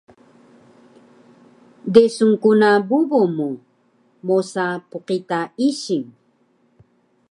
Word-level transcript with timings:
Desun 1.93 2.31
ku 2.41 2.51
na 2.61 2.69
bubu 2.87 3.21
mu 3.35 3.49
mosa 4.27 4.65
pqita 4.89 5.39
ising 5.67 6.05